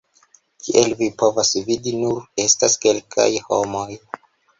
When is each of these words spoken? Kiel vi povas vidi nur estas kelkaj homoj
Kiel 0.67 0.93
vi 1.01 1.09
povas 1.23 1.51
vidi 1.67 1.93
nur 1.99 2.23
estas 2.45 2.79
kelkaj 2.87 3.29
homoj 3.51 3.85